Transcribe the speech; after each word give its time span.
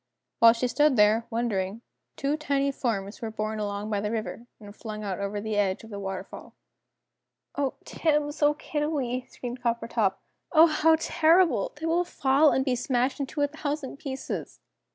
While 0.39 0.53
she 0.53 0.67
stood 0.67 0.95
there, 0.95 1.27
wondering, 1.29 1.83
two 2.15 2.35
tiny 2.35 2.71
forms 2.71 3.21
were 3.21 3.29
borne 3.29 3.59
along 3.59 3.91
by 3.91 4.01
the 4.01 4.09
river, 4.09 4.47
and 4.59 4.75
flung 4.75 5.03
out 5.03 5.19
over 5.19 5.39
the 5.39 5.57
edge 5.57 5.83
of 5.83 5.91
the 5.91 5.99
waterfall. 5.99 6.55
"Oh, 7.55 7.75
Tibbs! 7.85 8.41
Oh, 8.41 8.55
Kiddiwee!" 8.55 9.29
screamed 9.29 9.61
Coppertop. 9.61 10.15
"Oh, 10.51 10.65
how 10.65 10.95
terrible! 10.99 11.73
They 11.75 11.85
will 11.85 12.03
fall 12.03 12.49
and 12.49 12.65
be 12.65 12.75
smashed 12.75 13.19
into 13.19 13.41
a 13.43 13.47
thousand 13.47 13.97
pieces!" 13.97 14.59